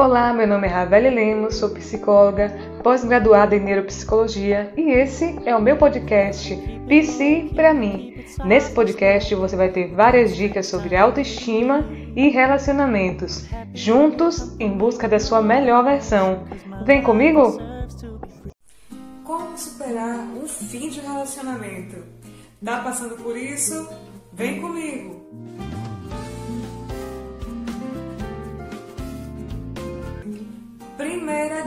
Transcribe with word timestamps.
Olá, 0.00 0.32
meu 0.32 0.46
nome 0.46 0.66
é 0.66 0.70
Ravelle 0.70 1.10
Lemos, 1.10 1.56
sou 1.56 1.68
psicóloga, 1.68 2.50
pós-graduada 2.82 3.54
em 3.54 3.60
neuropsicologia 3.60 4.72
e 4.74 4.92
esse 4.92 5.38
é 5.44 5.54
o 5.54 5.60
meu 5.60 5.76
podcast 5.76 6.56
PC 6.88 7.50
para 7.54 7.74
mim. 7.74 8.24
Nesse 8.46 8.72
podcast 8.72 9.34
você 9.34 9.56
vai 9.56 9.68
ter 9.68 9.94
várias 9.94 10.34
dicas 10.34 10.68
sobre 10.68 10.96
autoestima 10.96 11.86
e 12.16 12.30
relacionamentos, 12.30 13.44
juntos 13.74 14.56
em 14.58 14.70
busca 14.72 15.06
da 15.06 15.18
sua 15.18 15.42
melhor 15.42 15.84
versão. 15.84 16.44
Vem 16.86 17.02
comigo? 17.02 17.58
Como 19.22 19.58
superar 19.58 20.16
um 20.34 20.48
fim 20.48 20.88
de 20.88 21.00
relacionamento? 21.00 22.02
Tá 22.64 22.80
passando 22.80 23.16
por 23.16 23.36
isso? 23.36 23.86
Vem 24.32 24.62
comigo! 24.62 25.69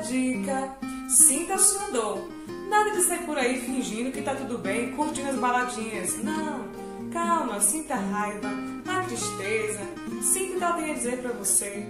Dica: 0.04 0.78
sinta 1.10 1.56
a 1.56 1.58
sua 1.58 1.92
dor. 1.92 2.30
Nada 2.70 2.92
de 2.92 3.04
sair 3.04 3.26
por 3.26 3.38
aí 3.38 3.62
fingindo 3.62 4.12
que 4.12 4.22
tá 4.22 4.36
tudo 4.36 4.58
bem, 4.58 4.92
curtindo 4.94 5.30
as 5.30 5.36
baladinhas. 5.36 6.24
Não, 6.24 6.66
calma, 7.12 7.60
sinta 7.60 7.94
a 7.94 7.98
raiva, 7.98 8.50
a 8.88 9.04
tristeza, 9.04 9.82
sinta 10.22 10.54
o 10.54 10.58
que 10.58 10.64
ela 10.64 10.74
tem 10.74 10.92
a 10.92 10.94
dizer 10.94 11.18
para 11.22 11.32
você. 11.34 11.86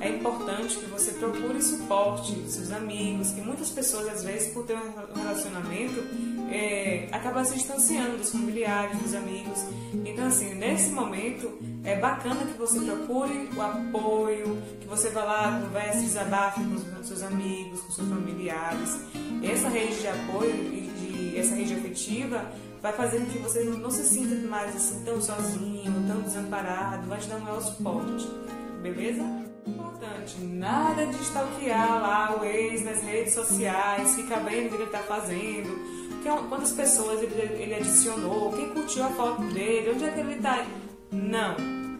É 0.00 0.08
importante 0.08 0.76
que 0.76 0.86
você 0.86 1.12
procure 1.12 1.60
suporte 1.60 2.32
dos 2.32 2.52
seus 2.52 2.70
amigos, 2.72 3.32
que 3.32 3.40
muitas 3.40 3.70
pessoas, 3.70 4.08
às 4.08 4.22
vezes, 4.22 4.52
por 4.52 4.64
ter 4.64 4.74
um 4.74 5.18
relacionamento, 5.18 6.04
é, 6.50 7.08
acabam 7.10 7.44
se 7.44 7.54
distanciando 7.54 8.16
dos 8.16 8.30
familiares, 8.30 8.96
dos 8.98 9.14
amigos. 9.14 9.58
Então, 10.04 10.26
assim, 10.26 10.54
nesse 10.54 10.90
momento, 10.90 11.58
é 11.82 11.96
bacana 11.96 12.46
que 12.46 12.56
você 12.56 12.80
procure 12.80 13.48
o 13.56 13.60
apoio, 13.60 14.62
que 14.80 14.86
você 14.86 15.10
vá 15.10 15.24
lá, 15.24 15.60
converse, 15.60 16.00
desabafe 16.00 16.60
com 16.62 17.02
seus 17.02 17.22
amigos, 17.22 17.80
com 17.80 17.92
seus 17.92 18.08
familiares. 18.08 19.00
Essa 19.42 19.68
rede 19.68 20.00
de 20.00 20.06
apoio 20.06 20.50
e 20.50 20.90
de, 20.98 21.38
essa 21.38 21.54
rede 21.54 21.74
afetiva 21.74 22.44
vai 22.80 22.92
fazer 22.92 23.18
com 23.18 23.26
que 23.26 23.38
você 23.38 23.64
não 23.64 23.90
se 23.90 24.04
sinta 24.04 24.34
mais 24.46 24.76
assim 24.76 25.02
tão 25.04 25.20
sozinho, 25.20 25.92
tão 26.06 26.20
desamparado, 26.20 27.08
vai 27.08 27.18
te 27.18 27.26
dar 27.26 27.36
um 27.36 27.40
maior 27.40 27.60
suporte. 27.60 28.28
Beleza? 28.82 29.22
Importante, 29.68 30.40
nada 30.40 31.06
de 31.06 31.16
stalkear 31.22 32.00
lá 32.00 32.36
o 32.40 32.44
ex 32.44 32.84
nas 32.84 33.02
redes 33.02 33.34
sociais, 33.34 34.14
ficar 34.14 34.40
bem 34.40 34.64
no 34.64 34.70
que 34.70 34.76
ele 34.76 34.84
está 34.84 35.00
fazendo, 35.00 35.68
quantas 36.48 36.72
pessoas 36.72 37.22
ele, 37.22 37.62
ele 37.62 37.74
adicionou, 37.74 38.52
quem 38.52 38.68
curtiu 38.70 39.04
a 39.04 39.10
foto 39.10 39.42
dele, 39.52 39.92
onde 39.94 40.04
é 40.04 40.10
que 40.10 40.20
ele 40.20 40.34
está. 40.34 40.64
Não, 41.10 41.56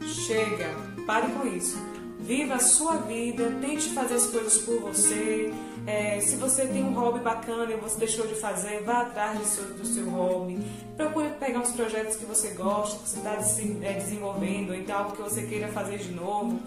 chega, 0.07 0.75
pare 1.07 1.31
com 1.33 1.47
isso. 1.47 1.79
Viva 2.21 2.55
a 2.55 2.61
sua 2.61 2.97
vida, 2.97 3.57
tente 3.61 3.89
fazer 3.91 4.15
as 4.15 4.27
coisas 4.27 4.59
por 4.59 4.81
você. 4.81 5.53
É, 5.89 6.21
se 6.21 6.37
você 6.37 6.67
tem 6.67 6.85
um 6.85 6.93
hobby 6.93 7.21
bacana 7.21 7.73
e 7.73 7.77
você 7.79 7.99
deixou 7.99 8.27
de 8.27 8.35
fazer, 8.35 8.83
vá 8.83 9.01
atrás 9.01 9.39
do 9.39 9.45
seu, 9.47 9.65
do 9.65 9.87
seu 9.87 10.11
hobby. 10.11 10.59
Procure 10.99 11.31
pegar 11.41 11.61
uns 11.61 11.73
projetos 11.73 12.15
que 12.17 12.27
você 12.27 12.51
gosta, 12.51 12.99
que 12.99 13.09
você 13.09 13.17
está 13.17 13.87
é, 13.87 13.95
desenvolvendo, 13.95 14.69
ou 14.69 14.75
então 14.75 14.99
algo 14.99 15.17
que 15.17 15.23
você 15.23 15.47
queira 15.47 15.69
fazer 15.69 15.97
de 15.97 16.13
novo. 16.13 16.61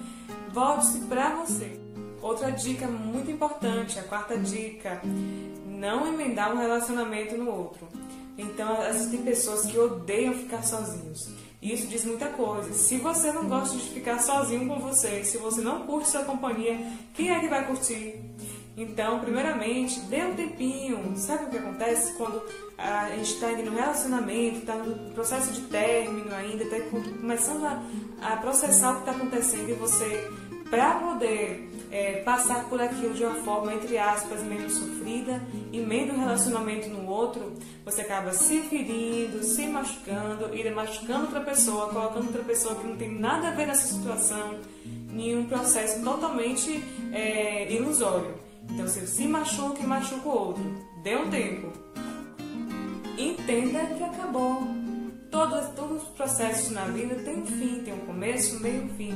Volte-se 0.51 1.01
para 1.01 1.35
você. 1.35 1.79
Outra 2.19 2.49
dica 2.49 2.87
muito 2.87 3.29
importante, 3.29 3.99
a 3.99 4.03
quarta 4.03 4.35
dica: 4.39 4.99
não 5.67 6.07
emendar 6.07 6.51
um 6.51 6.57
relacionamento 6.57 7.37
no 7.37 7.47
outro. 7.51 7.87
Então, 8.39 8.83
existem 8.87 9.21
pessoas 9.21 9.67
que 9.67 9.77
odeiam 9.77 10.33
ficar 10.33 10.63
sozinhos. 10.63 11.29
Isso 11.61 11.85
diz 11.85 12.05
muita 12.05 12.25
coisa. 12.29 12.73
Se 12.73 12.97
você 12.97 13.31
não 13.31 13.47
gosta 13.47 13.77
de 13.77 13.83
ficar 13.83 14.17
sozinho 14.17 14.67
com 14.67 14.79
você, 14.79 15.23
se 15.23 15.37
você 15.37 15.61
não 15.61 15.85
curte 15.85 16.09
sua 16.09 16.23
companhia, 16.23 16.79
quem 17.13 17.29
é 17.29 17.39
que 17.39 17.47
vai 17.47 17.67
curtir? 17.67 18.19
Então, 18.75 19.19
primeiramente, 19.19 19.99
dê 20.01 20.23
um 20.23 20.33
tempinho. 20.33 21.17
Sabe 21.17 21.45
o 21.45 21.49
que 21.49 21.57
acontece 21.57 22.13
quando 22.17 22.41
a 22.77 23.09
gente 23.09 23.33
está 23.33 23.51
indo 23.51 23.69
no 23.69 23.77
relacionamento, 23.77 24.59
está 24.59 24.75
no 24.75 25.11
processo 25.13 25.51
de 25.53 25.61
término 25.61 26.33
ainda, 26.33 26.63
está 26.63 26.79
começando 26.89 27.65
a, 27.65 27.83
a 28.21 28.37
processar 28.37 28.91
o 28.91 28.95
que 28.95 28.99
está 29.01 29.11
acontecendo 29.11 29.69
e 29.69 29.73
você, 29.73 30.29
para 30.69 30.95
poder 30.95 31.69
é, 31.91 32.21
passar 32.23 32.69
por 32.69 32.81
aquilo 32.81 33.13
de 33.13 33.23
uma 33.23 33.35
forma, 33.43 33.73
entre 33.73 33.97
aspas, 33.97 34.41
menos 34.41 34.73
sofrida, 34.73 35.41
emenda 35.73 36.13
um 36.13 36.19
relacionamento 36.19 36.89
no 36.89 37.05
outro, 37.07 37.53
você 37.83 38.01
acaba 38.01 38.31
se 38.31 38.61
ferindo, 38.61 39.43
se 39.43 39.67
machucando, 39.67 40.55
e 40.55 40.69
machucando 40.71 41.25
outra 41.25 41.41
pessoa, 41.41 41.89
colocando 41.89 42.27
outra 42.27 42.43
pessoa 42.43 42.75
que 42.75 42.87
não 42.87 42.95
tem 42.95 43.11
nada 43.19 43.49
a 43.49 43.51
ver 43.51 43.67
nessa 43.67 43.87
situação, 43.87 44.57
em 45.13 45.37
um 45.37 45.45
processo 45.45 46.01
totalmente 46.01 46.81
é, 47.11 47.71
ilusório. 47.71 48.50
Então 48.69 48.87
você 48.87 49.05
se 49.05 49.27
machuca 49.27 49.81
e 49.81 49.85
machuca 49.85 50.27
o 50.27 50.31
outro. 50.31 50.63
Dê 51.03 51.15
um 51.15 51.29
tempo. 51.29 51.71
Entenda 53.17 53.85
que 53.85 54.03
acabou. 54.03 54.61
Todos, 55.29 55.69
todos 55.75 56.03
os 56.03 56.09
processos 56.09 56.71
na 56.71 56.85
vida 56.85 57.15
têm 57.23 57.41
um 57.41 57.45
fim, 57.45 57.81
tem 57.83 57.93
um 57.93 58.05
começo, 58.05 58.59
meio 58.59 58.85
e 58.85 58.89
fim. 58.89 59.13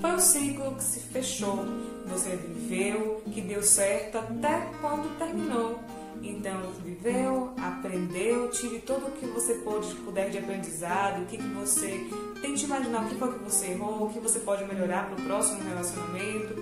Foi 0.00 0.12
um 0.12 0.20
ciclo 0.20 0.74
que 0.76 0.84
se 0.84 1.00
fechou 1.00 1.66
você 2.06 2.36
viveu, 2.36 3.22
que 3.32 3.40
deu 3.40 3.62
certo 3.62 4.18
até 4.18 4.70
quando 4.80 5.18
terminou. 5.18 5.80
Então, 6.22 6.72
viveu, 6.82 7.52
aprendeu, 7.60 8.48
tire 8.50 8.78
todo 8.80 9.08
o 9.08 9.10
que 9.12 9.26
você 9.26 9.54
pode, 9.56 9.94
puder 9.96 10.30
de 10.30 10.38
aprendizado, 10.38 11.22
o 11.22 11.26
que, 11.26 11.36
que 11.36 11.48
você. 11.48 12.08
Tente 12.40 12.64
imaginar 12.64 13.04
o 13.04 13.08
que 13.08 13.16
foi 13.16 13.32
que 13.32 13.44
você 13.44 13.66
errou, 13.72 14.06
o 14.06 14.12
que 14.12 14.18
você 14.18 14.38
pode 14.40 14.64
melhorar 14.64 15.06
para 15.06 15.20
o 15.20 15.26
próximo 15.26 15.62
relacionamento. 15.62 16.55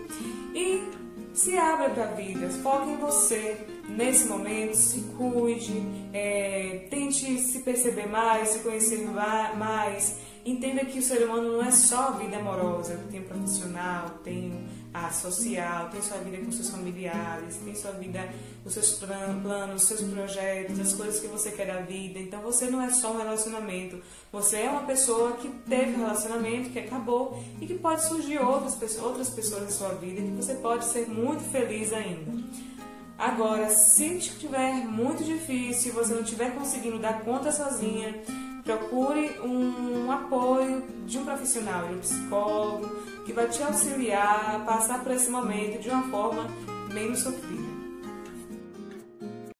Se 1.45 1.59
abra 1.59 1.91
para 1.91 2.05
a 2.05 2.13
vida, 2.13 2.49
foque 2.63 2.89
em 2.89 2.97
você 2.97 3.55
nesse 3.87 4.27
momento, 4.29 4.75
se 4.79 5.03
cuide, 5.19 5.83
é, 6.11 6.87
tente 6.89 7.39
se 7.39 7.59
perceber 7.59 8.07
mais, 8.07 8.49
se 8.49 8.59
conhecer 8.61 9.07
mais. 9.55 10.21
Entenda 10.45 10.85
que 10.85 10.99
o 10.99 11.03
ser 11.03 11.25
humano 11.25 11.53
não 11.53 11.65
é 11.65 11.71
só 11.71 12.09
a 12.09 12.11
vida 12.11 12.37
amorosa, 12.37 13.01
tem 13.11 13.21
o 13.21 13.25
profissional, 13.25 14.11
tem 14.23 14.53
a 14.93 15.11
social, 15.11 15.89
tem 15.89 16.03
sua 16.03 16.19
vida 16.19 16.37
com 16.37 16.53
seus 16.53 16.69
familiares, 16.69 17.57
tem 17.65 17.75
sua 17.75 17.93
vida, 17.93 18.29
os 18.63 18.75
seus 18.75 18.93
planos, 18.93 19.83
os 19.83 19.89
seus 19.89 20.03
projetos, 20.03 20.79
as 20.79 20.93
coisas 20.93 21.19
que 21.19 21.29
você 21.29 21.51
quer 21.51 21.67
da 21.67 21.81
vida. 21.81 22.19
Então 22.19 22.43
você 22.43 22.67
não 22.67 22.83
é 22.83 22.91
só 22.91 23.13
um 23.13 23.17
relacionamento, 23.17 24.01
você 24.31 24.59
é 24.59 24.71
uma 24.71 24.83
pessoa 24.83 25.33
que 25.33 25.49
teve 25.67 25.93
um 25.93 26.05
relacionamento, 26.05 26.71
que 26.71 26.79
acabou 26.79 27.43
e 27.59 27.67
que 27.67 27.75
pode 27.75 28.05
surgir 28.05 28.39
outras 28.39 28.75
pessoas, 28.75 29.05
outras 29.05 29.31
pessoas 29.31 29.63
na 29.63 29.71
sua 29.71 29.95
vida 29.95 30.21
que 30.21 30.31
você 30.31 30.55
pode 30.57 30.85
ser 30.85 31.09
muito 31.09 31.43
feliz 31.51 31.91
ainda. 31.91 32.31
Agora, 33.19 33.69
se 33.71 34.19
estiver 34.19 34.75
muito 34.87 35.23
difícil, 35.23 35.93
você 35.93 36.15
não 36.15 36.23
estiver 36.23 36.55
conseguindo 36.55 36.99
dar 36.99 37.21
conta 37.21 37.53
sozinha, 37.53 38.15
procure 38.65 39.39
um 39.41 40.11
apoio 40.11 40.83
de 41.07 41.19
um 41.19 41.25
profissional, 41.25 41.87
de 41.87 41.95
um 41.95 42.01
psicólogo, 42.01 42.89
que 43.25 43.33
vai 43.33 43.49
te 43.49 43.63
auxiliar 43.63 44.57
a 44.57 44.59
passar 44.61 45.03
por 45.03 45.13
esse 45.13 45.31
momento 45.31 45.81
de 45.81 45.89
uma 45.91 46.03
forma 46.11 46.49
menos 46.93 47.21
sofrida. 47.21 47.64